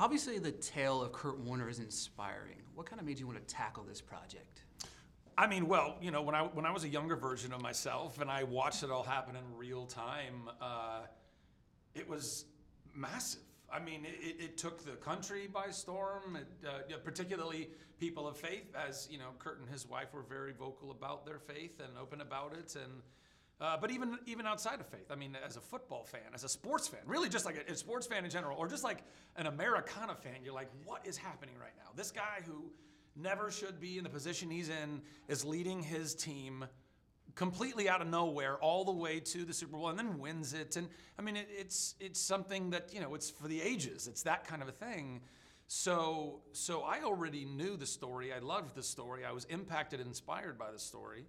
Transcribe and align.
Obviously, 0.00 0.38
the 0.38 0.52
tale 0.52 1.02
of 1.02 1.10
Kurt 1.10 1.40
Warner 1.40 1.68
is 1.68 1.80
inspiring. 1.80 2.62
What 2.76 2.86
kind 2.86 3.00
of 3.00 3.06
made 3.06 3.18
you 3.18 3.26
want 3.26 3.44
to 3.44 3.54
tackle 3.54 3.82
this 3.82 4.00
project? 4.00 4.62
I 5.36 5.48
mean, 5.48 5.66
well, 5.66 5.96
you 6.00 6.12
know, 6.12 6.22
when 6.22 6.36
I 6.36 6.42
when 6.42 6.64
I 6.64 6.70
was 6.70 6.84
a 6.84 6.88
younger 6.88 7.16
version 7.16 7.52
of 7.52 7.60
myself 7.60 8.20
and 8.20 8.30
I 8.30 8.44
watched 8.44 8.84
it 8.84 8.92
all 8.92 9.02
happen 9.02 9.34
in 9.34 9.42
real 9.56 9.86
time, 9.86 10.50
uh, 10.60 11.00
it 11.96 12.08
was 12.08 12.44
massive. 12.94 13.40
I 13.72 13.80
mean, 13.80 14.06
it, 14.06 14.36
it 14.40 14.56
took 14.56 14.84
the 14.84 14.92
country 14.92 15.48
by 15.52 15.70
storm, 15.70 16.36
it, 16.36 16.46
uh, 16.64 16.96
particularly 17.02 17.68
people 17.98 18.28
of 18.28 18.36
faith, 18.36 18.72
as 18.76 19.08
you 19.10 19.18
know, 19.18 19.30
Kurt 19.40 19.58
and 19.58 19.68
his 19.68 19.84
wife 19.84 20.14
were 20.14 20.22
very 20.22 20.52
vocal 20.52 20.92
about 20.92 21.26
their 21.26 21.40
faith 21.40 21.80
and 21.80 21.98
open 22.00 22.20
about 22.20 22.52
it, 22.52 22.76
and 22.76 23.02
uh, 23.60 23.76
but 23.76 23.90
even 23.90 24.18
even 24.26 24.46
outside 24.46 24.80
of 24.80 24.86
faith, 24.86 25.10
I 25.10 25.16
mean, 25.16 25.36
as 25.44 25.56
a 25.56 25.60
football 25.60 26.04
fan, 26.04 26.20
as 26.34 26.44
a 26.44 26.48
sports 26.48 26.86
fan, 26.86 27.00
really 27.06 27.28
just 27.28 27.44
like 27.44 27.64
a, 27.68 27.72
a 27.72 27.76
sports 27.76 28.06
fan 28.06 28.24
in 28.24 28.30
general, 28.30 28.56
or 28.56 28.68
just 28.68 28.84
like 28.84 29.02
an 29.36 29.46
Americana 29.46 30.14
fan, 30.14 30.36
you're 30.44 30.54
like, 30.54 30.70
what 30.84 31.06
is 31.06 31.16
happening 31.16 31.54
right 31.60 31.74
now? 31.76 31.90
This 31.96 32.10
guy 32.10 32.40
who 32.46 32.70
never 33.16 33.50
should 33.50 33.80
be 33.80 33.98
in 33.98 34.04
the 34.04 34.10
position 34.10 34.48
he's 34.50 34.68
in, 34.68 35.02
is 35.26 35.44
leading 35.44 35.82
his 35.82 36.14
team 36.14 36.66
completely 37.34 37.88
out 37.88 38.00
of 38.00 38.08
nowhere 38.08 38.56
all 38.56 38.84
the 38.84 38.92
way 38.92 39.20
to 39.20 39.44
the 39.44 39.52
Super 39.52 39.76
Bowl 39.76 39.88
and 39.88 39.98
then 39.98 40.18
wins 40.18 40.54
it. 40.54 40.76
And 40.76 40.88
I 41.18 41.22
mean, 41.22 41.36
it, 41.36 41.48
it's 41.50 41.94
it's 42.00 42.20
something 42.20 42.70
that 42.70 42.92
you 42.92 43.00
know 43.00 43.14
it's 43.14 43.30
for 43.30 43.48
the 43.48 43.60
ages. 43.60 44.06
It's 44.06 44.22
that 44.22 44.46
kind 44.46 44.62
of 44.62 44.68
a 44.68 44.72
thing. 44.72 45.20
So 45.66 46.40
so 46.52 46.82
I 46.82 47.02
already 47.02 47.44
knew 47.44 47.76
the 47.76 47.86
story. 47.86 48.32
I 48.32 48.38
loved 48.38 48.74
the 48.74 48.82
story. 48.82 49.24
I 49.24 49.32
was 49.32 49.44
impacted, 49.46 50.00
and 50.00 50.08
inspired 50.08 50.58
by 50.58 50.70
the 50.70 50.78
story. 50.78 51.26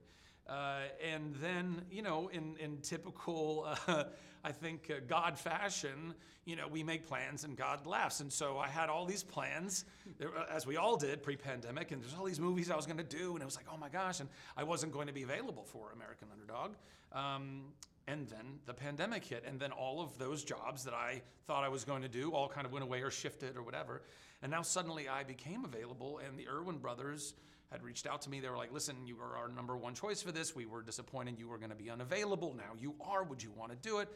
Uh, 0.50 0.80
and 1.08 1.36
then, 1.36 1.82
you 1.92 2.02
know, 2.02 2.30
in, 2.34 2.56
in 2.58 2.78
typical, 2.78 3.68
uh, 3.88 4.06
I 4.44 4.52
think, 4.52 4.90
uh, 4.90 5.00
God 5.08 5.38
fashion, 5.38 6.16
you 6.46 6.56
know, 6.56 6.68
we 6.68 6.82
make 6.82 7.06
plans 7.08 7.44
and 7.44 7.56
God 7.56 7.86
laughs. 7.86 8.20
And 8.20 8.34
so 8.34 8.58
I 8.58 8.68
had 8.68 8.90
all 8.90 9.06
these 9.06 9.22
plans, 9.22 9.86
uh, 10.20 10.26
as 10.52 10.66
we 10.66 10.78
all 10.78 10.98
did 10.98 11.22
pre 11.22 11.36
pandemic, 11.36 11.92
and 11.92 12.02
there's 12.02 12.16
all 12.16 12.26
these 12.26 12.40
movies 12.40 12.72
I 12.72 12.76
was 12.76 12.88
going 12.88 12.98
to 12.98 13.04
do. 13.04 13.34
And 13.34 13.42
it 13.42 13.46
was 13.46 13.56
like, 13.56 13.68
oh 13.72 13.78
my 13.78 13.90
gosh. 13.90 14.22
And 14.22 14.30
I 14.58 14.64
wasn't 14.64 14.92
going 14.92 15.06
to 15.06 15.14
be 15.14 15.22
available 15.22 15.64
for 15.64 15.92
American 15.94 16.30
Underdog. 16.34 16.72
Um, 17.14 17.66
and 18.08 18.28
then 18.28 18.60
the 18.66 18.74
pandemic 18.74 19.24
hit. 19.24 19.44
And 19.46 19.60
then 19.60 19.72
all 19.72 20.02
of 20.02 20.18
those 20.18 20.44
jobs 20.44 20.84
that 20.86 20.96
I 20.96 21.22
thought 21.46 21.64
I 21.64 21.70
was 21.70 21.84
going 21.84 22.02
to 22.02 22.08
do 22.08 22.32
all 22.32 22.50
kind 22.50 22.66
of 22.66 22.74
went 22.74 22.84
away 22.84 23.02
or 23.02 23.12
shifted 23.12 23.56
or 23.56 23.62
whatever. 23.62 24.02
And 24.42 24.52
now 24.52 24.64
suddenly 24.64 25.08
I 25.08 25.24
became 25.24 25.66
available, 25.66 26.20
and 26.26 26.40
the 26.40 26.48
Erwin 26.48 26.78
brothers 26.78 27.34
had 27.72 27.84
reached 27.84 28.08
out 28.08 28.22
to 28.24 28.30
me. 28.30 28.40
They 28.40 28.50
were 28.50 28.58
like, 28.58 28.74
listen, 28.74 28.96
you 29.06 29.16
were 29.16 29.38
our 29.38 29.50
number 29.50 29.78
one 29.78 29.94
choice 29.94 30.22
for 30.22 30.32
this. 30.32 30.56
We 30.56 30.66
were 30.66 30.82
disappointed 30.82 31.38
you 31.38 31.48
were 31.48 31.58
going 31.58 31.70
to 31.70 31.76
be 31.76 31.90
unavailable. 31.90 32.56
Now 32.56 32.74
you 32.80 32.96
are. 33.02 33.24
Would 33.24 33.44
you 33.44 33.52
want 33.52 33.72
to 33.72 33.78
do 33.78 34.00
it? 34.00 34.10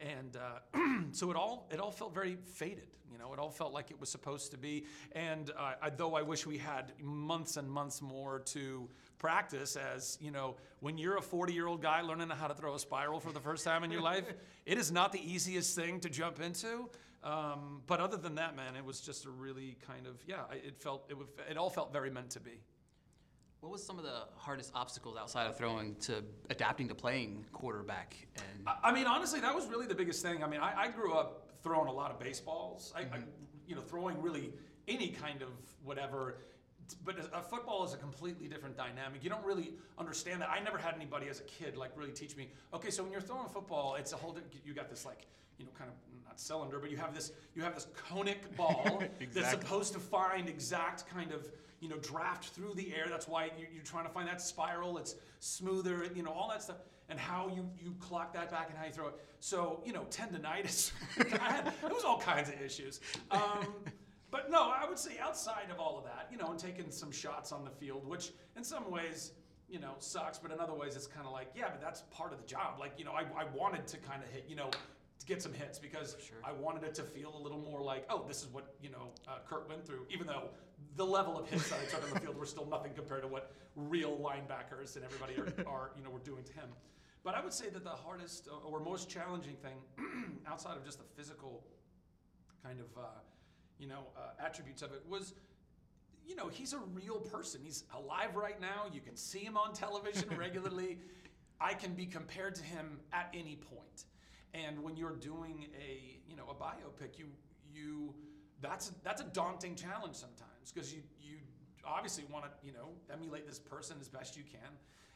And 0.00 0.36
uh, 0.36 0.80
so 1.12 1.30
it 1.30 1.36
all 1.36 1.68
it 1.70 1.80
all 1.80 1.90
felt 1.90 2.14
very 2.14 2.36
faded. 2.44 2.88
You 3.10 3.18
know, 3.18 3.32
it 3.32 3.38
all 3.38 3.50
felt 3.50 3.72
like 3.72 3.90
it 3.90 4.00
was 4.00 4.08
supposed 4.08 4.50
to 4.50 4.58
be. 4.58 4.84
And 5.12 5.50
uh, 5.56 5.74
I, 5.80 5.90
though 5.90 6.14
I 6.14 6.22
wish 6.22 6.44
we 6.44 6.58
had 6.58 6.92
months 7.00 7.56
and 7.56 7.70
months 7.70 8.02
more 8.02 8.40
to 8.46 8.88
practice, 9.18 9.76
as 9.76 10.18
you 10.20 10.32
know, 10.32 10.56
when 10.80 10.98
you're 10.98 11.16
a 11.16 11.22
40 11.22 11.52
year 11.52 11.66
old 11.66 11.80
guy 11.80 12.00
learning 12.00 12.28
how 12.30 12.48
to 12.48 12.54
throw 12.54 12.74
a 12.74 12.78
spiral 12.78 13.20
for 13.20 13.32
the 13.32 13.40
first 13.40 13.64
time 13.64 13.84
in 13.84 13.90
your 13.90 14.02
life, 14.12 14.24
it 14.66 14.76
is 14.76 14.90
not 14.90 15.12
the 15.12 15.32
easiest 15.32 15.76
thing 15.76 16.00
to 16.00 16.10
jump 16.10 16.40
into. 16.40 16.90
Um, 17.22 17.82
but 17.86 18.00
other 18.00 18.16
than 18.16 18.34
that, 18.36 18.54
man, 18.56 18.76
it 18.76 18.84
was 18.84 19.00
just 19.00 19.24
a 19.24 19.30
really 19.30 19.76
kind 19.86 20.06
of 20.06 20.22
yeah. 20.26 20.42
It 20.52 20.76
felt 20.76 21.06
it, 21.08 21.16
would, 21.16 21.28
it 21.48 21.56
all 21.56 21.70
felt 21.70 21.92
very 21.92 22.10
meant 22.10 22.30
to 22.30 22.40
be. 22.40 22.60
What 23.66 23.72
was 23.72 23.82
some 23.82 23.98
of 23.98 24.04
the 24.04 24.28
hardest 24.36 24.70
obstacles 24.76 25.16
outside 25.18 25.48
of 25.48 25.58
throwing 25.58 25.96
to 26.02 26.22
adapting 26.50 26.86
to 26.86 26.94
playing 26.94 27.44
quarterback? 27.52 28.14
And 28.36 28.68
I 28.84 28.92
mean, 28.92 29.08
honestly, 29.08 29.40
that 29.40 29.52
was 29.52 29.66
really 29.66 29.88
the 29.88 29.94
biggest 29.94 30.22
thing. 30.22 30.44
I 30.44 30.46
mean, 30.46 30.60
I, 30.60 30.82
I 30.82 30.88
grew 30.88 31.14
up 31.14 31.48
throwing 31.64 31.88
a 31.88 31.92
lot 31.92 32.12
of 32.12 32.20
baseballs. 32.20 32.92
I, 32.94 33.02
mm-hmm. 33.02 33.14
I, 33.14 33.18
you 33.66 33.74
know, 33.74 33.80
throwing 33.80 34.22
really 34.22 34.52
any 34.86 35.08
kind 35.08 35.42
of 35.42 35.48
whatever. 35.82 36.36
But 37.04 37.16
a 37.34 37.42
football 37.42 37.84
is 37.84 37.92
a 37.92 37.96
completely 37.96 38.46
different 38.46 38.76
dynamic. 38.76 39.24
You 39.24 39.30
don't 39.30 39.44
really 39.44 39.72
understand 39.98 40.42
that. 40.42 40.48
I 40.48 40.60
never 40.60 40.78
had 40.78 40.94
anybody 40.94 41.26
as 41.28 41.40
a 41.40 41.44
kid 41.44 41.76
like 41.76 41.90
really 41.96 42.12
teach 42.12 42.36
me. 42.36 42.52
Okay, 42.72 42.90
so 42.90 43.02
when 43.02 43.10
you're 43.10 43.20
throwing 43.20 43.46
a 43.46 43.48
football, 43.48 43.96
it's 43.96 44.12
a 44.12 44.16
whole. 44.16 44.38
You 44.64 44.74
got 44.74 44.88
this 44.88 45.04
like 45.04 45.26
you 45.58 45.64
know, 45.64 45.72
kind 45.76 45.90
of 45.90 45.96
not 46.26 46.40
cylinder, 46.40 46.78
but 46.78 46.90
you 46.90 46.96
have 46.96 47.14
this 47.14 47.32
you 47.54 47.62
have 47.62 47.74
this 47.74 47.86
conic 48.08 48.56
ball 48.56 49.02
exactly. 49.20 49.26
that's 49.34 49.50
supposed 49.50 49.92
to 49.92 49.98
find 49.98 50.48
exact 50.48 51.08
kind 51.08 51.32
of 51.32 51.48
you 51.80 51.88
know, 51.88 51.96
draft 51.98 52.46
through 52.54 52.74
the 52.74 52.94
air. 52.94 53.06
That's 53.08 53.28
why 53.28 53.50
you're 53.58 53.84
trying 53.84 54.06
to 54.06 54.10
find 54.10 54.26
that 54.28 54.40
spiral. 54.40 54.98
It's 54.98 55.16
smoother, 55.40 56.08
you 56.14 56.22
know, 56.22 56.30
all 56.30 56.48
that 56.48 56.62
stuff, 56.62 56.78
and 57.08 57.18
how 57.18 57.50
you 57.54 57.68
you 57.78 57.94
clock 58.00 58.32
that 58.34 58.50
back 58.50 58.68
and 58.70 58.78
how 58.78 58.86
you 58.86 58.92
throw 58.92 59.08
it. 59.08 59.14
So 59.40 59.82
you 59.84 59.92
know, 59.92 60.06
tendonitis. 60.10 60.92
had, 61.38 61.72
it 61.84 61.92
was 61.92 62.04
all 62.04 62.18
kinds 62.18 62.48
of 62.48 62.60
issues. 62.60 63.00
Um, 63.30 63.66
but 64.30 64.50
no, 64.50 64.70
I 64.70 64.86
would 64.88 64.98
say 64.98 65.18
outside 65.20 65.70
of 65.70 65.78
all 65.78 65.98
of 65.98 66.04
that, 66.04 66.28
you 66.30 66.38
know, 66.38 66.50
and 66.50 66.58
taking 66.58 66.90
some 66.90 67.12
shots 67.12 67.52
on 67.52 67.64
the 67.64 67.70
field, 67.70 68.06
which 68.06 68.32
in 68.56 68.64
some 68.64 68.90
ways 68.90 69.32
you 69.68 69.80
know, 69.80 69.94
sucks, 69.98 70.38
but 70.38 70.52
in 70.52 70.60
other 70.60 70.74
ways 70.74 70.94
it's 70.94 71.08
kind 71.08 71.26
of 71.26 71.32
like, 71.32 71.48
yeah, 71.56 71.68
but 71.68 71.80
that's 71.80 72.02
part 72.12 72.32
of 72.32 72.40
the 72.40 72.46
job. 72.46 72.78
Like, 72.78 72.92
you 72.96 73.04
know, 73.04 73.10
I, 73.10 73.22
I 73.36 73.46
wanted 73.52 73.84
to 73.88 73.96
kind 73.96 74.22
of 74.22 74.28
hit, 74.28 74.44
you 74.48 74.54
know, 74.54 74.70
to 75.18 75.26
get 75.26 75.42
some 75.42 75.52
hits 75.52 75.78
because 75.78 76.16
sure. 76.26 76.38
I 76.44 76.52
wanted 76.52 76.84
it 76.84 76.94
to 76.96 77.02
feel 77.02 77.36
a 77.36 77.42
little 77.42 77.58
more 77.58 77.80
like, 77.80 78.04
oh, 78.10 78.24
this 78.26 78.42
is 78.42 78.48
what 78.48 78.74
you 78.82 78.90
know 78.90 79.08
uh, 79.26 79.38
Kurt 79.48 79.68
went 79.68 79.86
through. 79.86 80.06
Even 80.10 80.26
though 80.26 80.50
the 80.96 81.06
level 81.06 81.38
of 81.38 81.48
hits 81.48 81.68
that 81.70 81.78
I 81.80 81.84
took 81.90 82.04
on 82.04 82.14
the 82.14 82.20
field 82.20 82.36
were 82.36 82.46
still 82.46 82.66
nothing 82.66 82.92
compared 82.94 83.22
to 83.22 83.28
what 83.28 83.52
real 83.74 84.16
linebackers 84.18 84.96
and 84.96 85.04
everybody 85.04 85.34
are, 85.36 85.64
are 85.70 85.90
you 85.96 86.02
know 86.02 86.10
were 86.10 86.18
doing 86.20 86.44
to 86.44 86.52
him. 86.52 86.68
But 87.24 87.34
I 87.34 87.42
would 87.42 87.52
say 87.52 87.68
that 87.70 87.82
the 87.82 87.90
hardest 87.90 88.48
uh, 88.48 88.68
or 88.68 88.80
most 88.80 89.08
challenging 89.08 89.56
thing, 89.56 89.78
outside 90.46 90.76
of 90.76 90.84
just 90.84 90.98
the 90.98 91.04
physical 91.16 91.64
kind 92.62 92.80
of 92.80 92.86
uh, 92.96 93.06
you 93.78 93.88
know 93.88 94.06
uh, 94.16 94.44
attributes 94.44 94.82
of 94.82 94.92
it, 94.92 95.02
was 95.08 95.34
you 96.26 96.36
know 96.36 96.48
he's 96.48 96.72
a 96.72 96.78
real 96.94 97.18
person. 97.18 97.60
He's 97.64 97.84
alive 97.94 98.36
right 98.36 98.60
now. 98.60 98.84
You 98.92 99.00
can 99.00 99.16
see 99.16 99.40
him 99.40 99.56
on 99.56 99.72
television 99.72 100.28
regularly. 100.38 100.98
I 101.60 101.72
can 101.72 101.94
be 101.94 102.04
compared 102.04 102.54
to 102.56 102.62
him 102.62 103.00
at 103.12 103.30
any 103.32 103.56
point. 103.56 104.04
And 104.64 104.82
when 104.82 104.96
you're 104.96 105.16
doing 105.16 105.66
a 105.76 106.18
you 106.28 106.36
know 106.36 106.44
a 106.50 106.54
biopic, 106.54 107.18
you 107.18 107.26
you 107.72 108.14
that's 108.60 108.92
that's 109.04 109.20
a 109.20 109.24
daunting 109.24 109.74
challenge 109.74 110.16
sometimes 110.16 110.72
because 110.72 110.92
you 110.92 111.02
you 111.20 111.36
obviously 111.84 112.24
want 112.32 112.44
to 112.44 112.50
you 112.64 112.72
know 112.72 112.88
emulate 113.12 113.46
this 113.46 113.58
person 113.58 113.96
as 114.00 114.08
best 114.08 114.36
you 114.36 114.42
can. 114.42 114.70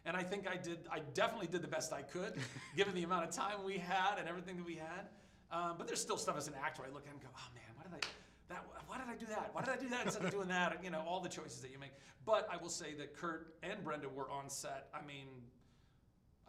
And 0.06 0.16
I 0.16 0.22
think 0.22 0.46
I 0.48 0.56
did. 0.56 0.78
I 0.90 1.00
definitely 1.14 1.48
did 1.48 1.62
the 1.62 1.68
best 1.68 1.92
I 1.92 2.02
could, 2.02 2.34
given 2.76 2.94
the 2.94 3.02
amount 3.02 3.24
of 3.24 3.30
time 3.30 3.64
we 3.64 3.78
had 3.78 4.18
and 4.18 4.28
everything 4.28 4.56
that 4.56 4.66
we 4.66 4.76
had. 4.76 5.08
Um, 5.52 5.74
but 5.76 5.86
there's 5.86 6.00
still 6.00 6.16
stuff 6.16 6.36
as 6.38 6.48
an 6.48 6.54
actor 6.62 6.82
I 6.86 6.92
look 6.94 7.06
at 7.06 7.12
and 7.12 7.20
go, 7.20 7.28
oh 7.36 7.48
man, 7.54 7.64
why 7.76 7.82
did 7.84 7.92
I? 7.94 8.08
That, 8.48 8.64
why 8.86 8.98
did 8.98 9.06
I 9.08 9.16
do 9.16 9.26
that? 9.26 9.50
Why 9.52 9.62
did 9.62 9.74
I 9.74 9.76
do 9.76 9.88
that 9.90 10.06
instead 10.06 10.24
of 10.24 10.30
doing 10.30 10.48
that? 10.48 10.82
You 10.82 10.90
know, 10.90 11.04
all 11.06 11.20
the 11.20 11.28
choices 11.28 11.60
that 11.60 11.70
you 11.70 11.78
make. 11.78 11.92
But 12.24 12.48
I 12.50 12.56
will 12.56 12.68
say 12.68 12.94
that 12.94 13.14
Kurt 13.16 13.54
and 13.62 13.82
Brenda 13.84 14.08
were 14.08 14.28
on 14.30 14.50
set. 14.50 14.88
I 14.92 15.06
mean, 15.06 15.26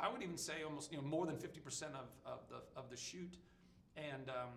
I 0.01 0.11
would 0.11 0.23
even 0.23 0.37
say 0.37 0.63
almost 0.65 0.91
you 0.91 0.97
know 0.97 1.03
more 1.03 1.25
than 1.25 1.35
50% 1.35 1.83
of, 1.83 2.09
of 2.25 2.39
the 2.49 2.79
of 2.79 2.89
the 2.89 2.97
shoot, 2.97 3.37
and 3.95 4.29
um, 4.29 4.49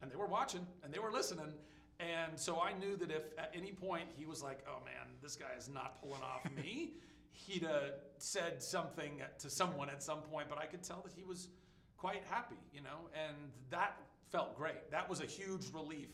and 0.00 0.10
they 0.10 0.16
were 0.16 0.26
watching 0.26 0.66
and 0.82 0.92
they 0.92 0.98
were 0.98 1.12
listening, 1.12 1.52
and 2.00 2.38
so 2.38 2.60
I 2.60 2.72
knew 2.72 2.96
that 2.96 3.10
if 3.10 3.22
at 3.38 3.52
any 3.54 3.72
point 3.72 4.08
he 4.16 4.26
was 4.26 4.42
like, 4.42 4.58
oh 4.68 4.84
man, 4.84 5.06
this 5.22 5.36
guy 5.36 5.56
is 5.56 5.68
not 5.68 6.02
pulling 6.02 6.22
off 6.22 6.44
me, 6.56 6.94
he'd 7.30 7.64
uh, 7.64 7.92
said 8.18 8.62
something 8.62 9.22
to 9.38 9.48
someone 9.48 9.88
at 9.88 10.02
some 10.02 10.18
point, 10.22 10.48
but 10.48 10.58
I 10.58 10.66
could 10.66 10.82
tell 10.82 11.00
that 11.04 11.12
he 11.12 11.22
was 11.22 11.48
quite 11.96 12.22
happy, 12.28 12.58
you 12.74 12.80
know, 12.80 13.08
and 13.14 13.36
that 13.70 13.96
felt 14.30 14.56
great. 14.56 14.90
That 14.90 15.08
was 15.08 15.20
a 15.20 15.26
huge 15.26 15.72
relief 15.72 16.08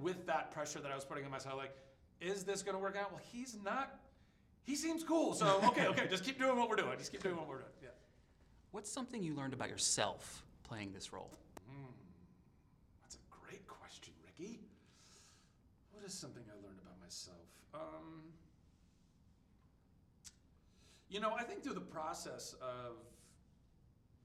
with 0.00 0.26
that 0.26 0.50
pressure 0.52 0.78
that 0.80 0.90
I 0.90 0.94
was 0.94 1.04
putting 1.04 1.24
on 1.24 1.30
myself. 1.30 1.56
Like, 1.58 1.74
is 2.20 2.44
this 2.44 2.62
going 2.62 2.74
to 2.74 2.82
work 2.82 2.96
out? 2.96 3.12
Well, 3.12 3.20
he's 3.30 3.56
not 3.62 4.00
he 4.66 4.74
seems 4.74 5.04
cool. 5.04 5.32
So 5.34 5.60
okay, 5.68 5.86
okay, 5.86 6.06
just 6.08 6.24
keep 6.24 6.38
doing 6.38 6.58
what 6.58 6.68
we're 6.68 6.76
doing. 6.76 6.98
Just 6.98 7.12
keep 7.12 7.22
doing 7.22 7.36
what 7.36 7.48
we're 7.48 7.58
doing. 7.58 7.70
Yeah. 7.82 7.88
What's 8.72 8.90
something 8.90 9.22
you 9.22 9.34
learned 9.34 9.54
about 9.54 9.70
yourself 9.70 10.44
playing 10.64 10.92
this 10.92 11.12
role? 11.12 11.30
Mm, 11.70 11.94
that's 13.02 13.14
a 13.14 13.46
great 13.46 13.66
question, 13.66 14.12
Ricky. 14.24 14.60
What 15.92 16.04
is 16.04 16.12
something 16.12 16.42
I 16.48 16.66
learned 16.66 16.80
about 16.82 17.00
myself? 17.00 17.46
Um, 17.72 18.24
you 21.08 21.20
know, 21.20 21.32
I 21.38 21.44
think 21.44 21.62
through 21.62 21.74
the 21.74 21.80
process 21.80 22.54
of 22.60 22.96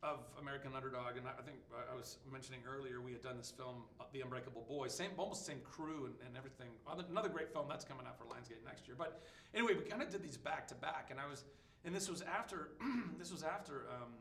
of 0.03 0.25
American 0.39 0.73
Underdog, 0.75 1.17
and 1.17 1.27
I 1.27 1.43
think 1.43 1.57
I 1.71 1.95
was 1.95 2.17
mentioning 2.31 2.61
earlier 2.67 3.01
we 3.01 3.11
had 3.11 3.21
done 3.21 3.37
this 3.37 3.51
film, 3.51 3.83
The 4.11 4.21
Unbreakable 4.21 4.65
Boy, 4.67 4.87
same 4.87 5.11
almost 5.15 5.45
same 5.45 5.59
crew 5.63 6.05
and, 6.05 6.15
and 6.25 6.35
everything. 6.35 6.69
Another 7.09 7.29
great 7.29 7.51
film 7.51 7.65
that's 7.69 7.85
coming 7.85 8.05
out 8.05 8.17
for 8.17 8.25
Lionsgate 8.25 8.63
next 8.65 8.87
year. 8.87 8.95
But 8.97 9.21
anyway, 9.53 9.73
we 9.75 9.83
kind 9.83 10.01
of 10.01 10.09
did 10.09 10.23
these 10.23 10.37
back 10.37 10.67
to 10.67 10.75
back, 10.75 11.07
and 11.11 11.19
I 11.19 11.27
was, 11.27 11.43
and 11.85 11.95
this 11.95 12.09
was 12.09 12.21
after, 12.21 12.69
this 13.17 13.31
was 13.31 13.43
after, 13.43 13.85
um, 13.89 14.11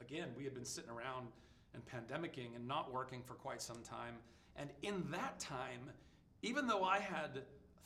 again, 0.00 0.28
we 0.36 0.44
had 0.44 0.54
been 0.54 0.64
sitting 0.64 0.90
around 0.90 1.28
and 1.74 1.82
pandemicking 1.86 2.54
and 2.54 2.66
not 2.66 2.92
working 2.92 3.22
for 3.22 3.34
quite 3.34 3.62
some 3.62 3.82
time, 3.82 4.14
and 4.56 4.70
in 4.82 5.04
that 5.10 5.38
time, 5.38 5.90
even 6.42 6.66
though 6.66 6.84
I 6.84 6.98
had 6.98 7.42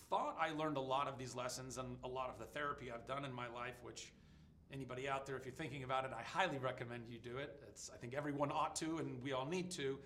thought 0.08 0.36
I 0.40 0.52
learned 0.52 0.76
a 0.76 0.82
lot 0.82 1.08
of 1.08 1.18
these 1.18 1.34
lessons 1.34 1.78
and 1.78 1.96
a 2.04 2.08
lot 2.08 2.30
of 2.30 2.38
the 2.38 2.46
therapy 2.46 2.90
I've 2.92 3.06
done 3.06 3.24
in 3.24 3.32
my 3.32 3.48
life, 3.48 3.74
which 3.82 4.12
anybody 4.72 5.08
out 5.08 5.26
there, 5.26 5.36
if 5.36 5.44
you're 5.44 5.54
thinking 5.54 5.84
about 5.84 6.04
it, 6.04 6.10
I 6.16 6.22
highly 6.22 6.58
recommend 6.58 7.04
you 7.08 7.18
do 7.18 7.38
it. 7.38 7.60
It's, 7.68 7.90
I 7.94 7.96
think 7.96 8.14
everyone 8.14 8.50
ought 8.52 8.74
to, 8.76 8.98
and 8.98 9.22
we 9.22 9.32
all 9.32 9.46
need 9.46 9.70
to. 9.72 9.98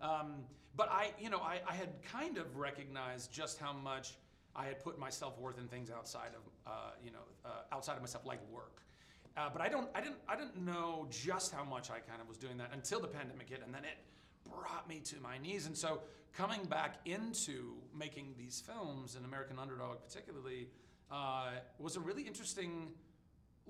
Um, 0.00 0.44
but 0.76 0.88
I, 0.90 1.12
you 1.18 1.30
know, 1.30 1.40
I, 1.40 1.60
I 1.68 1.74
had 1.74 1.88
kind 2.02 2.38
of 2.38 2.56
recognized 2.56 3.32
just 3.32 3.58
how 3.58 3.72
much 3.72 4.14
I 4.56 4.64
had 4.66 4.82
put 4.82 4.98
my 4.98 5.10
self 5.10 5.38
worth 5.38 5.58
in 5.58 5.68
things 5.68 5.90
outside 5.90 6.30
of, 6.34 6.70
uh, 6.70 6.70
you 7.04 7.10
know, 7.10 7.18
uh, 7.44 7.74
outside 7.74 7.94
of 7.94 8.00
myself, 8.00 8.24
like 8.26 8.40
work. 8.50 8.82
Uh, 9.36 9.48
but 9.52 9.62
I 9.62 9.68
don't, 9.68 9.88
I 9.94 10.00
didn't, 10.00 10.18
I 10.28 10.36
didn't 10.36 10.56
know 10.64 11.06
just 11.10 11.52
how 11.52 11.64
much 11.64 11.90
I 11.90 11.98
kind 12.00 12.20
of 12.20 12.28
was 12.28 12.36
doing 12.36 12.56
that 12.58 12.70
until 12.72 13.00
the 13.00 13.08
pandemic 13.08 13.48
hit, 13.48 13.62
and 13.64 13.72
then 13.72 13.84
it 13.84 13.98
brought 14.48 14.88
me 14.88 15.00
to 15.04 15.20
my 15.20 15.38
knees. 15.38 15.66
And 15.66 15.76
so 15.76 16.00
coming 16.32 16.64
back 16.64 16.96
into 17.04 17.74
making 17.96 18.34
these 18.36 18.62
films, 18.66 19.14
and 19.16 19.24
American 19.24 19.58
Underdog 19.58 19.98
particularly, 20.06 20.68
uh, 21.10 21.50
was 21.78 21.96
a 21.96 22.00
really 22.00 22.22
interesting 22.22 22.88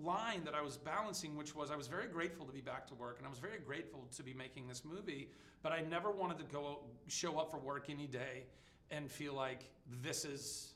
line 0.02 0.44
that 0.44 0.54
I 0.54 0.62
was 0.62 0.76
balancing, 0.76 1.36
which 1.36 1.54
was 1.54 1.70
I 1.70 1.76
was 1.76 1.88
very 1.88 2.06
grateful 2.06 2.46
to 2.46 2.52
be 2.52 2.60
back 2.60 2.86
to 2.88 2.94
work, 2.94 3.18
and 3.18 3.26
I 3.26 3.30
was 3.30 3.38
very 3.38 3.58
grateful 3.58 4.06
to 4.16 4.22
be 4.22 4.34
making 4.34 4.68
this 4.68 4.84
movie. 4.84 5.30
But 5.62 5.72
I 5.72 5.82
never 5.82 6.10
wanted 6.10 6.38
to 6.38 6.44
go 6.44 6.80
show 7.08 7.38
up 7.38 7.50
for 7.50 7.58
work 7.58 7.86
any 7.90 8.06
day 8.06 8.44
and 8.90 9.10
feel 9.10 9.34
like 9.34 9.70
this 10.02 10.24
is 10.24 10.74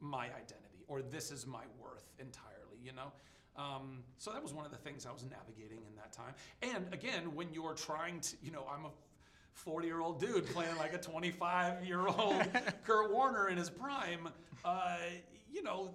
my 0.00 0.24
identity 0.26 0.84
or 0.88 1.02
this 1.02 1.30
is 1.30 1.46
my 1.46 1.64
worth 1.80 2.10
entirely. 2.18 2.78
You 2.82 2.92
know. 2.92 3.12
Um, 3.56 4.02
so 4.18 4.32
that 4.32 4.42
was 4.42 4.52
one 4.52 4.66
of 4.66 4.72
the 4.72 4.78
things 4.78 5.06
I 5.06 5.12
was 5.12 5.24
navigating 5.24 5.78
in 5.88 5.94
that 5.96 6.12
time. 6.12 6.34
And 6.62 6.92
again, 6.92 7.34
when 7.36 7.52
you're 7.52 7.74
trying 7.74 8.18
to, 8.20 8.36
you 8.42 8.50
know, 8.50 8.66
I'm 8.68 8.84
a 8.84 8.90
40 9.52 9.86
year 9.86 10.00
old 10.00 10.20
dude 10.20 10.46
playing 10.46 10.76
like 10.76 10.92
a 10.92 10.98
25 10.98 11.84
year 11.84 12.06
old 12.06 12.34
Kurt 12.84 13.12
Warner 13.12 13.48
in 13.48 13.56
his 13.56 13.70
prime, 13.70 14.28
uh, 14.64 14.96
you 15.52 15.62
know, 15.62 15.94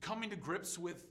coming 0.00 0.30
to 0.30 0.36
grips 0.36 0.78
with 0.78 1.04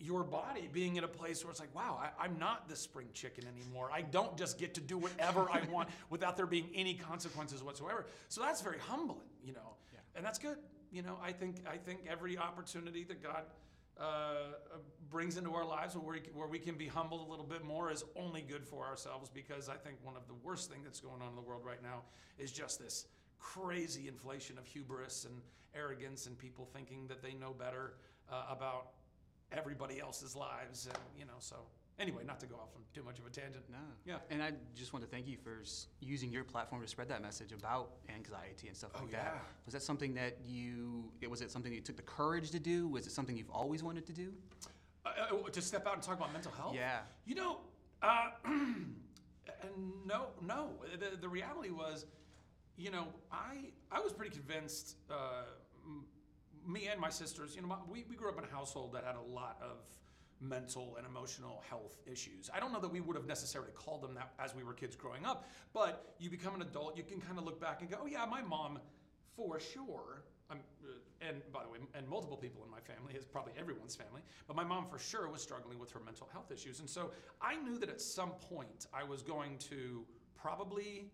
your 0.00 0.24
body 0.24 0.68
being 0.72 0.96
in 0.96 1.04
a 1.04 1.08
place 1.08 1.44
where 1.44 1.50
it's 1.50 1.60
like, 1.60 1.74
wow, 1.74 2.00
I, 2.02 2.24
I'm 2.24 2.38
not 2.38 2.68
the 2.68 2.74
spring 2.76 3.08
chicken 3.12 3.44
anymore. 3.46 3.90
I 3.92 4.00
don't 4.02 4.36
just 4.36 4.58
get 4.58 4.74
to 4.74 4.80
do 4.80 4.96
whatever 4.96 5.48
I 5.52 5.60
want 5.70 5.90
without 6.10 6.36
there 6.36 6.46
being 6.46 6.68
any 6.74 6.94
consequences 6.94 7.62
whatsoever. 7.62 8.06
So 8.28 8.40
that's 8.40 8.62
very 8.62 8.78
humbling, 8.78 9.28
you 9.44 9.52
know, 9.52 9.74
Yeah. 9.92 10.00
and 10.16 10.24
that's 10.24 10.38
good. 10.38 10.56
You 10.90 11.02
know, 11.02 11.18
I 11.22 11.32
think 11.32 11.56
I 11.70 11.76
think 11.76 12.00
every 12.08 12.36
opportunity 12.38 13.04
that 13.04 13.22
God 13.22 13.44
uh, 14.00 14.54
brings 15.10 15.36
into 15.36 15.54
our 15.54 15.64
lives 15.64 15.94
where 15.94 16.14
we, 16.14 16.22
where 16.34 16.48
we 16.48 16.58
can 16.58 16.74
be 16.76 16.86
humbled 16.88 17.26
a 17.26 17.30
little 17.30 17.44
bit 17.44 17.62
more 17.64 17.92
is 17.92 18.02
only 18.16 18.40
good 18.40 18.64
for 18.66 18.86
ourselves 18.86 19.28
because 19.28 19.68
I 19.68 19.74
think 19.76 19.98
one 20.02 20.16
of 20.16 20.26
the 20.26 20.34
worst 20.42 20.70
things 20.70 20.84
that's 20.84 21.00
going 21.00 21.20
on 21.20 21.28
in 21.28 21.34
the 21.36 21.42
world 21.42 21.62
right 21.64 21.82
now 21.82 22.02
is 22.38 22.50
just 22.50 22.80
this 22.80 23.06
crazy 23.38 24.08
inflation 24.08 24.56
of 24.58 24.66
hubris 24.66 25.26
and 25.26 25.34
arrogance 25.74 26.26
and 26.26 26.36
people 26.38 26.66
thinking 26.72 27.06
that 27.08 27.22
they 27.22 27.34
know 27.34 27.52
better 27.52 27.94
uh, 28.32 28.44
about 28.50 28.88
everybody 29.52 30.00
else's 30.00 30.36
lives 30.36 30.86
and 30.86 30.98
you 31.18 31.24
know 31.24 31.38
so 31.38 31.56
anyway 31.98 32.22
not 32.24 32.38
to 32.40 32.46
go 32.46 32.54
off 32.56 32.68
on 32.76 32.82
too 32.94 33.02
much 33.02 33.18
of 33.18 33.26
a 33.26 33.30
tangent 33.30 33.64
No. 33.70 33.78
Yeah. 34.06 34.16
And 34.30 34.42
I 34.42 34.52
just 34.74 34.92
want 34.92 35.04
to 35.04 35.10
thank 35.10 35.26
you 35.28 35.36
for 35.36 35.62
using 36.00 36.30
your 36.32 36.44
platform 36.44 36.80
to 36.82 36.88
spread 36.88 37.08
that 37.08 37.22
message 37.22 37.52
about 37.52 37.90
anxiety 38.14 38.68
and 38.68 38.76
stuff 38.76 38.90
like 38.94 39.02
Oh, 39.02 39.04
like 39.06 39.12
yeah. 39.14 39.24
that. 39.24 39.44
Was 39.66 39.74
that 39.74 39.82
something 39.82 40.14
that 40.14 40.38
you, 40.46 41.10
it- 41.20 41.30
was 41.30 41.40
it 41.42 41.50
something 41.50 41.72
you 41.72 41.80
took 41.80 41.96
the 41.96 42.02
courage 42.02 42.50
to 42.52 42.58
do? 42.58 42.88
Was 42.88 43.06
it 43.06 43.12
something 43.12 43.36
you've 43.36 43.50
always 43.50 43.82
wanted 43.82 44.06
to 44.06 44.12
do? 44.12 44.32
uh, 45.06 45.10
uh, 45.34 45.48
to 45.50 45.60
step 45.62 45.86
out 45.86 45.94
and 45.94 46.02
talk 46.02 46.16
about 46.16 46.32
mental 46.32 46.52
health 46.52 46.74
Yeah. 46.74 47.00
You 47.26 47.34
know, 47.36 47.60
uh, 48.02 48.30
and 48.44 48.96
no, 50.06 50.26
no. 50.42 50.70
The, 50.98 51.16
the 51.16 51.28
reality 51.28 51.70
was, 51.70 52.06
you 52.76 52.90
know, 52.90 53.08
I 53.30 53.72
I 53.92 54.00
was 54.00 54.12
pretty 54.12 54.34
convinced. 54.34 54.96
Uh, 55.10 55.42
me 56.70 56.88
and 56.90 57.00
my 57.00 57.10
sisters, 57.10 57.56
you 57.56 57.62
know, 57.62 57.68
my, 57.68 57.76
we 57.88 58.04
we 58.08 58.16
grew 58.16 58.28
up 58.28 58.38
in 58.38 58.44
a 58.44 58.54
household 58.54 58.92
that 58.94 59.04
had 59.04 59.16
a 59.16 59.34
lot 59.34 59.58
of 59.62 59.78
mental 60.40 60.96
and 60.96 61.06
emotional 61.06 61.62
health 61.68 61.98
issues. 62.10 62.48
I 62.54 62.60
don't 62.60 62.72
know 62.72 62.80
that 62.80 62.90
we 62.90 63.00
would 63.00 63.16
have 63.16 63.26
necessarily 63.26 63.72
called 63.72 64.02
them 64.02 64.14
that 64.14 64.32
as 64.38 64.54
we 64.54 64.62
were 64.62 64.72
kids 64.72 64.96
growing 64.96 65.26
up, 65.26 65.46
but 65.74 66.14
you 66.18 66.30
become 66.30 66.54
an 66.54 66.62
adult, 66.62 66.96
you 66.96 67.02
can 67.02 67.20
kind 67.20 67.38
of 67.38 67.44
look 67.44 67.60
back 67.60 67.82
and 67.82 67.90
go, 67.90 67.98
oh 68.02 68.06
yeah, 68.06 68.24
my 68.24 68.40
mom, 68.40 68.78
for 69.36 69.60
sure. 69.60 70.24
I'm, 70.50 70.60
uh, 70.82 71.28
and 71.28 71.42
by 71.52 71.62
the 71.62 71.68
way, 71.68 71.78
and 71.94 72.08
multiple 72.08 72.36
people 72.36 72.64
in 72.64 72.70
my 72.70 72.80
family, 72.80 73.14
is 73.14 73.24
probably 73.24 73.52
everyone's 73.58 73.94
family, 73.94 74.22
but 74.46 74.56
my 74.56 74.64
mom 74.64 74.86
for 74.86 74.98
sure 74.98 75.28
was 75.28 75.42
struggling 75.42 75.78
with 75.78 75.92
her 75.92 76.00
mental 76.00 76.28
health 76.32 76.50
issues. 76.50 76.80
And 76.80 76.88
so 76.88 77.10
I 77.40 77.56
knew 77.56 77.78
that 77.78 77.88
at 77.88 78.00
some 78.00 78.30
point 78.30 78.86
I 78.94 79.04
was 79.04 79.22
going 79.22 79.58
to 79.70 80.04
probably, 80.34 81.10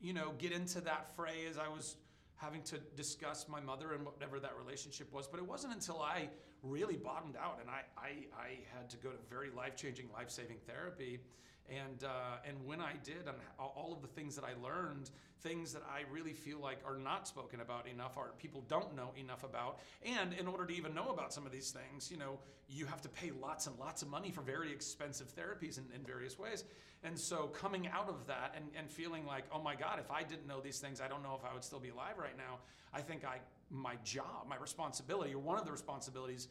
you 0.00 0.12
know, 0.12 0.32
get 0.38 0.52
into 0.52 0.80
that 0.82 1.14
as 1.48 1.58
I 1.58 1.68
was 1.68 1.96
having 2.38 2.62
to 2.62 2.78
discuss 2.96 3.46
my 3.48 3.60
mother 3.60 3.92
and 3.92 4.04
whatever 4.04 4.40
that 4.40 4.52
relationship 4.56 5.12
was. 5.12 5.26
But 5.26 5.38
it 5.40 5.46
wasn't 5.46 5.74
until 5.74 6.00
I 6.00 6.28
really 6.62 6.96
bottomed 6.96 7.36
out 7.36 7.58
and 7.60 7.68
I, 7.68 7.82
I, 7.96 8.08
I 8.40 8.48
had 8.76 8.88
to 8.90 8.96
go 8.96 9.10
to 9.10 9.18
very 9.28 9.50
life 9.50 9.76
changing, 9.76 10.08
life 10.12 10.30
saving 10.30 10.58
therapy. 10.66 11.20
And, 11.68 12.04
uh, 12.04 12.46
and 12.48 12.56
when 12.66 12.80
I 12.80 12.94
did, 13.04 13.26
and 13.26 13.36
all 13.58 13.92
of 13.92 14.00
the 14.00 14.08
things 14.08 14.34
that 14.36 14.44
I 14.44 14.54
learned, 14.62 15.10
things 15.42 15.72
that 15.72 15.82
I 15.82 16.10
really 16.10 16.32
feel 16.32 16.58
like 16.58 16.78
are 16.86 16.96
not 16.96 17.28
spoken 17.28 17.60
about 17.60 17.86
enough, 17.86 18.16
or 18.16 18.32
people 18.38 18.64
don't 18.68 18.96
know 18.96 19.12
enough 19.16 19.44
about. 19.44 19.78
And 20.04 20.32
in 20.32 20.46
order 20.46 20.64
to 20.66 20.74
even 20.74 20.94
know 20.94 21.10
about 21.10 21.32
some 21.32 21.46
of 21.46 21.52
these 21.52 21.70
things, 21.70 22.10
you 22.10 22.16
know, 22.16 22.38
you 22.68 22.86
have 22.86 23.00
to 23.02 23.08
pay 23.08 23.30
lots 23.30 23.66
and 23.66 23.78
lots 23.78 24.02
of 24.02 24.08
money 24.08 24.30
for 24.30 24.40
very 24.40 24.72
expensive 24.72 25.34
therapies 25.34 25.78
in, 25.78 25.84
in 25.94 26.02
various 26.04 26.38
ways. 26.38 26.64
And 27.04 27.18
so 27.18 27.48
coming 27.48 27.86
out 27.88 28.08
of 28.08 28.26
that 28.26 28.54
and, 28.56 28.64
and 28.76 28.90
feeling 28.90 29.24
like, 29.26 29.44
oh 29.52 29.62
my 29.62 29.74
God, 29.74 29.98
if 30.00 30.10
I 30.10 30.22
didn't 30.22 30.46
know 30.46 30.60
these 30.60 30.78
things, 30.78 31.00
I 31.00 31.08
don't 31.08 31.22
know 31.22 31.38
if 31.38 31.48
I 31.48 31.54
would 31.54 31.64
still 31.64 31.80
be 31.80 31.90
alive 31.90 32.18
right 32.18 32.36
now. 32.36 32.58
I 32.92 33.00
think 33.00 33.24
I 33.24 33.38
my 33.70 33.96
job, 34.02 34.46
my 34.48 34.56
responsibility, 34.56 35.34
or 35.34 35.38
one 35.38 35.58
of 35.58 35.66
the 35.66 35.72
responsibilities 35.72 36.48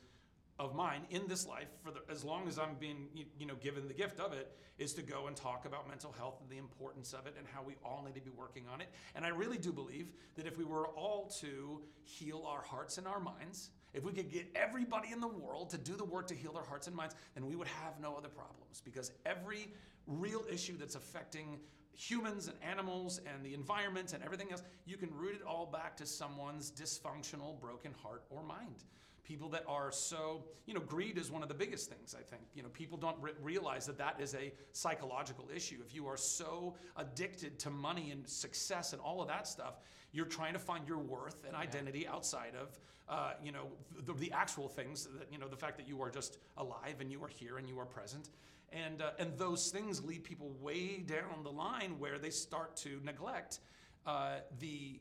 of 0.60 0.76
mine 0.76 1.02
in 1.12 1.28
this 1.28 1.46
life 1.46 1.68
for 1.84 1.92
the, 1.92 2.00
as 2.10 2.24
long 2.24 2.48
as 2.48 2.58
I'm 2.58 2.76
being 2.80 3.08
you, 3.14 3.46
know 3.46 3.56
given 3.56 3.88
the 3.88 3.94
gift 3.94 4.20
of 4.20 4.34
it 4.34 4.52
is 4.80 4.94
to 4.94 5.02
go 5.02 5.28
and 5.28 5.36
talk 5.36 5.66
about 5.66 5.88
mental 5.88 6.12
health 6.12 6.40
and 6.42 6.50
the 6.50 6.58
importance 6.58 7.14
of 7.14 7.28
it 7.28 7.36
and 7.38 7.48
how 7.48 7.62
we 7.64 7.76
all 7.86 8.04
need 8.06 8.16
to 8.16 8.22
be 8.22 8.32
working 8.36 8.64
on 8.72 8.82
it. 8.82 8.88
And 9.16 9.26
I 9.26 9.30
really 9.30 9.58
do 9.58 9.72
believe 9.72 10.08
that 10.36 10.48
if 10.48 10.58
we 10.58 10.66
were 10.66 10.88
all 10.88 11.32
to 11.42 11.82
heal 12.04 12.44
our 12.48 12.62
hearts 12.62 12.98
and 12.98 13.08
our 13.08 13.20
minds, 13.20 13.70
if 13.94 14.04
we 14.04 14.12
could 14.12 14.32
get 14.32 14.48
everybody 14.56 15.12
in 15.12 15.20
the 15.20 15.28
world 15.28 15.70
to 15.72 15.78
do 15.78 15.96
the 15.96 16.06
work 16.06 16.28
to 16.28 16.36
heal 16.36 16.54
their 16.54 16.64
hearts 16.64 16.88
and 16.88 16.96
minds, 16.96 17.16
then 17.36 17.46
we 17.48 17.56
would 17.56 17.68
have 17.68 18.00
no 18.00 18.16
other 18.16 18.30
problems 18.30 18.82
because 18.84 19.12
every 19.26 19.74
real 20.08 20.44
issue 20.52 20.78
that's 20.78 20.96
affecting 20.96 21.60
humans 21.94 22.48
and 22.48 22.56
animals 22.62 23.20
and 23.32 23.44
the 23.44 23.56
environment 23.56 24.14
and 24.14 24.24
everything 24.24 24.52
else, 24.52 24.62
you 24.86 24.98
can 24.98 25.10
root 25.16 25.36
it 25.36 25.42
all 25.48 25.66
back 25.66 25.98
to 25.98 26.06
someone's 26.06 26.72
dysfunctional, 26.72 27.60
broken 27.60 27.92
heart 28.04 28.24
or 28.30 28.44
mind 28.44 28.84
people 29.28 29.50
that 29.50 29.64
are 29.68 29.92
so 29.92 30.44
you 30.66 30.74
know 30.74 30.80
greed 30.80 31.18
is 31.18 31.30
one 31.30 31.44
of 31.44 31.50
the 31.50 31.56
biggest 31.56 31.90
things 31.90 32.16
i 32.18 32.24
think. 32.24 32.44
You 32.56 32.64
know 32.64 32.70
people 32.70 32.98
don't 32.98 33.18
re- 33.22 33.32
realize 33.42 33.86
that 33.88 33.98
that 33.98 34.20
is 34.20 34.34
a 34.36 34.54
psychological 34.72 35.50
issue. 35.54 35.78
If 35.86 35.94
you 35.94 36.08
are 36.08 36.18
so 36.18 36.76
addicted 36.96 37.60
to 37.60 37.70
money 37.70 38.12
and 38.12 38.28
success 38.28 38.94
and 38.94 39.02
all 39.02 39.22
of 39.22 39.28
that 39.28 39.48
stuff 39.48 39.76
you're 40.12 40.26
trying 40.26 40.54
to 40.54 40.60
find 40.60 40.88
your 40.88 40.98
worth 40.98 41.44
and 41.46 41.56
identity 41.56 42.08
outside 42.08 42.54
of 42.60 42.80
uh, 43.10 43.34
you 43.44 43.52
know 43.52 43.68
the, 44.06 44.14
the 44.14 44.32
actual 44.32 44.68
things 44.68 45.08
that 45.18 45.32
you 45.32 45.38
know 45.38 45.48
the 45.48 45.56
fact 45.56 45.78
that 45.78 45.88
you 45.88 46.02
are 46.02 46.10
just 46.10 46.40
alive 46.58 46.96
and 47.00 47.12
you 47.12 47.24
are 47.24 47.30
here 47.30 47.58
and 47.58 47.68
you 47.68 47.80
are 47.80 47.86
present. 47.86 48.30
And 48.74 49.02
uh, 49.02 49.12
and 49.20 49.38
those 49.38 49.70
things 49.70 50.04
lead 50.04 50.24
people 50.24 50.52
way 50.62 50.98
down 50.98 51.44
the 51.44 51.52
line 51.52 52.00
where 52.00 52.18
they 52.18 52.30
start 52.30 52.76
to 52.78 53.00
neglect 53.04 53.60
uh, 54.06 54.40
the 54.60 55.00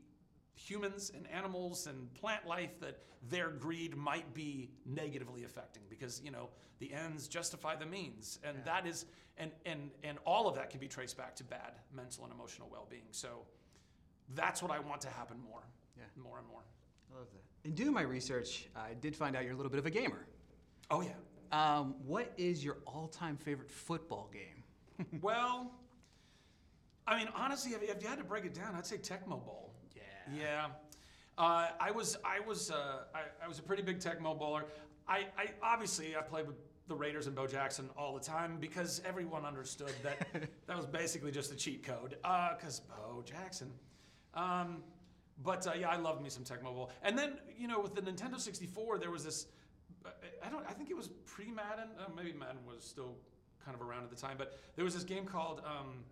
humans 0.56 1.12
and 1.14 1.26
animals 1.30 1.86
and 1.86 2.12
plant 2.14 2.46
life 2.46 2.80
that 2.80 2.98
their 3.28 3.50
greed 3.50 3.96
might 3.96 4.32
be 4.34 4.70
negatively 4.84 5.44
affecting 5.44 5.82
because 5.88 6.20
you 6.24 6.30
know 6.30 6.48
the 6.78 6.92
ends 6.92 7.28
justify 7.28 7.76
the 7.76 7.86
means 7.86 8.38
and 8.42 8.56
Yeah. 8.58 8.64
that 8.64 8.86
is 8.86 9.06
and 9.38 9.50
and 9.66 9.90
and 10.02 10.18
all 10.24 10.48
of 10.48 10.54
that 10.56 10.70
can 10.70 10.80
be 10.80 10.88
traced 10.88 11.16
back 11.16 11.36
to 11.36 11.44
bad 11.44 11.72
mental 11.92 12.24
and 12.24 12.32
emotional 12.32 12.68
well-being 12.70 13.08
so 13.10 13.44
that's 14.34 14.62
what 14.62 14.70
i 14.70 14.78
want 14.78 15.00
to 15.02 15.08
happen 15.10 15.36
more 15.40 15.62
Yeah. 15.96 16.04
more 16.16 16.38
and 16.38 16.46
more 16.48 16.62
I 17.14 17.18
love 17.18 17.28
that. 17.32 17.68
In 17.68 17.74
doing 17.74 17.92
my 17.92 18.02
research, 18.02 18.66
I 18.74 18.94
did 18.94 19.14
find 19.16 19.36
out 19.36 19.44
you're 19.44 19.52
a 19.52 19.56
little 19.56 19.70
bit 19.70 19.78
of 19.78 19.86
a 19.86 19.90
gamer. 19.90 20.26
oh 20.90 21.02
yeah 21.02 21.12
Um, 21.52 21.94
what 22.04 22.32
is 22.36 22.64
your 22.64 22.78
all-time 22.86 23.36
favorite 23.36 23.70
football 23.70 24.30
game? 24.32 24.64
well 25.22 25.70
i 27.06 27.18
mean 27.18 27.28
honestly 27.34 27.72
if 27.72 27.82
if 27.82 28.02
you 28.02 28.08
had 28.08 28.18
to 28.18 28.24
break 28.24 28.44
it 28.46 28.54
down 28.54 28.74
i'd 28.74 28.86
say 28.86 28.96
tecmo 28.96 29.44
bowl 29.44 29.74
Yeah. 30.34 30.66
Uh, 31.38 31.68
I 31.78 31.90
was 31.90 32.16
I 32.24 32.40
was 32.40 32.70
uh, 32.70 33.04
I, 33.14 33.44
I 33.44 33.48
was 33.48 33.58
a 33.58 33.62
pretty 33.62 33.82
big 33.82 33.98
Tecmo 33.98 34.38
bowler. 34.38 34.64
I, 35.08 35.26
I 35.38 35.50
obviously 35.62 36.16
I 36.16 36.22
played 36.22 36.46
with 36.46 36.56
the 36.88 36.94
Raiders 36.94 37.26
and 37.26 37.34
Bo 37.36 37.46
Jackson 37.46 37.90
all 37.96 38.14
the 38.14 38.20
time 38.20 38.58
because 38.60 39.02
everyone 39.04 39.44
understood 39.44 39.92
that 40.02 40.26
that 40.66 40.76
was 40.76 40.86
basically 40.86 41.30
just 41.30 41.52
a 41.52 41.56
cheat 41.56 41.82
code. 41.82 42.16
Because 42.22 42.80
Bo 42.80 43.22
Jackson. 43.24 43.70
Um, 44.34 44.82
but 45.42 45.66
uh, 45.66 45.72
yeah, 45.78 45.90
I 45.90 45.96
loved 45.96 46.22
me 46.22 46.30
some 46.30 46.44
Tecmo 46.44 46.74
Bowl. 46.74 46.90
And 47.02 47.18
then 47.18 47.34
you 47.58 47.68
know 47.68 47.80
with 47.80 47.94
the 47.94 48.00
Nintendo 48.00 48.40
64, 48.40 48.98
there 48.98 49.10
was 49.10 49.24
this. 49.24 49.46
I 50.44 50.48
don't. 50.48 50.64
I 50.66 50.72
think 50.72 50.88
it 50.90 50.96
was 50.96 51.08
pre 51.26 51.46
Madden. 51.46 51.88
Uh, 51.98 52.04
maybe 52.16 52.32
Madden 52.32 52.64
was 52.66 52.82
still 52.84 53.16
kind 53.64 53.74
of 53.74 53.86
around 53.86 54.04
at 54.04 54.10
the 54.10 54.16
time, 54.16 54.36
but 54.38 54.58
there 54.76 54.84
was 54.84 54.94
this 54.94 55.04
game 55.04 55.26
called. 55.26 55.60
Um, 55.66 56.04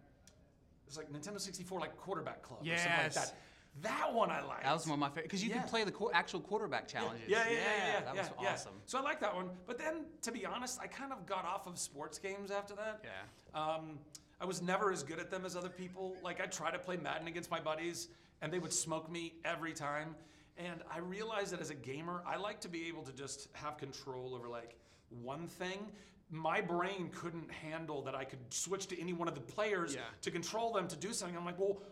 it 0.86 0.90
was 0.90 0.98
like 0.98 1.10
Nintendo 1.10 1.40
64, 1.40 1.80
like 1.80 1.96
quarterback 1.96 2.42
club 2.42 2.60
or 2.60 2.64
something 2.76 2.92
like 3.04 3.14
that. 3.14 3.34
That 3.82 4.12
one 4.14 4.30
I 4.30 4.40
liked. 4.42 4.62
That 4.62 4.72
was 4.72 4.86
one 4.86 4.94
of 4.94 5.00
my 5.00 5.08
favorite 5.08 5.24
because 5.24 5.42
you 5.42 5.50
Yeah. 5.50 5.60
could 5.62 5.70
play 5.70 5.84
the 5.84 5.90
qu- 5.90 6.10
actual 6.12 6.40
quarterback 6.40 6.86
challenges. 6.86 7.28
Yeah, 7.28 7.44
yeah, 7.48 7.50
yeah, 7.52 7.58
yeah. 7.58 7.92
yeah, 7.94 8.00
that 8.00 8.14
was 8.16 8.30
awesome. 8.38 8.80
So 8.86 8.98
I 8.98 9.02
like 9.02 9.20
that 9.20 9.34
one. 9.34 9.50
But 9.66 9.78
then, 9.78 10.06
to 10.22 10.30
be 10.32 10.46
honest, 10.46 10.78
I 10.80 10.86
kind 10.86 11.12
of 11.12 11.26
got 11.26 11.44
off 11.44 11.66
of 11.66 11.78
sports 11.78 12.18
games 12.18 12.50
after 12.50 12.74
that. 12.76 13.04
Yeah. 13.04 13.60
Um, 13.60 13.98
I 14.40 14.44
was 14.46 14.62
never 14.62 14.92
as 14.92 15.02
good 15.02 15.18
at 15.18 15.30
them 15.30 15.44
as 15.44 15.56
other 15.56 15.68
people. 15.68 16.16
Like 16.22 16.40
I'd 16.40 16.52
try 16.52 16.70
to 16.70 16.78
play 16.78 16.96
Madden 16.96 17.26
against 17.26 17.50
my 17.50 17.60
buddies, 17.60 18.08
and 18.42 18.52
they 18.52 18.58
would 18.60 18.72
smoke 18.72 19.10
me 19.10 19.34
every 19.44 19.72
time. 19.72 20.14
And 20.56 20.82
I 20.88 20.98
realized 20.98 21.52
that 21.52 21.60
as 21.60 21.70
a 21.70 21.74
gamer, 21.74 22.22
I 22.24 22.36
like 22.36 22.60
to 22.60 22.68
be 22.68 22.86
able 22.86 23.02
to 23.02 23.12
just 23.12 23.48
have 23.54 23.76
control 23.76 24.34
over 24.36 24.48
like 24.48 24.76
one 25.22 25.48
thing. 25.48 25.90
My 26.30 26.60
brain 26.60 27.10
couldn't 27.12 27.50
handle 27.50 28.02
that 28.02 28.14
I 28.14 28.24
could 28.24 28.38
switch 28.54 28.86
to 28.88 29.00
any 29.00 29.12
one 29.12 29.26
of 29.28 29.34
the 29.34 29.40
players 29.40 29.94
Yeah. 29.94 30.02
to 30.22 30.30
control 30.30 30.72
them 30.72 30.86
to 30.88 30.96
do 30.96 31.12
something. 31.12 31.36
I'm 31.36 31.44
like, 31.44 31.58
well, 31.58 31.82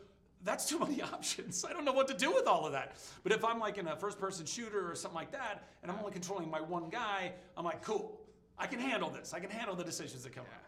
that's 0.45 0.69
too 0.69 0.79
many 0.79 1.03
options. 1.15 1.65
I 1.65 1.73
don't 1.73 1.85
know 1.85 1.93
what 1.93 2.09
to 2.09 2.15
do 2.15 2.33
with 2.33 2.47
all 2.47 2.67
of 2.67 2.73
that. 2.73 2.97
But 3.23 3.33
if 3.33 3.45
I'm 3.45 3.59
like 3.59 3.79
in 3.79 3.87
a 3.87 3.97
first 3.97 4.19
person 4.19 4.47
shooter 4.47 4.91
or 4.91 4.95
something 4.95 5.17
like 5.17 5.33
that, 5.33 5.65
and 5.83 5.91
I'm 5.91 5.99
only 5.99 6.13
controlling 6.13 6.51
my 6.51 6.61
one 6.61 6.89
guy, 6.91 7.33
I'm 7.57 7.65
like, 7.65 7.83
cool, 7.83 8.21
I 8.59 8.67
can 8.67 8.81
handle 8.81 9.11
this. 9.11 9.33
I 9.33 9.41
can 9.41 9.51
handle 9.51 9.75
the 9.75 9.85
decisions 9.85 10.23
that 10.25 10.35
come 10.35 10.45
up. 10.45 10.62